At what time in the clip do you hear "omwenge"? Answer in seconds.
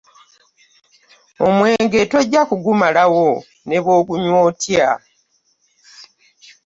1.47-1.99